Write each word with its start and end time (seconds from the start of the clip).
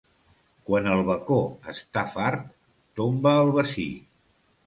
Quan 0.69 0.87
el 0.93 1.01
bacó 1.09 1.37
està 1.73 2.03
fart, 2.15 2.49
tomba 3.01 3.35
el 3.45 3.51
bací. 3.59 3.87